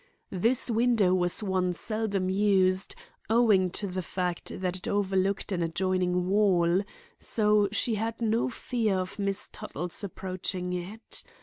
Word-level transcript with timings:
This 0.33 0.67
window 0.67 1.13
was 1.13 1.43
one 1.43 1.73
seldom 1.73 2.27
used, 2.27 2.95
owing 3.29 3.69
to 3.69 3.85
the 3.85 4.01
fact 4.01 4.51
that 4.59 4.75
it 4.77 4.87
overlooked 4.87 5.51
an 5.51 5.61
adjoining 5.61 6.25
wall, 6.27 6.81
so 7.19 7.69
she 7.71 7.93
had 7.93 8.19
no 8.19 8.49
fear 8.49 8.95
of 8.97 9.19
Miss 9.19 9.47
Tuttle's 9.47 10.03
approaching 10.03 10.73
it. 10.73 11.23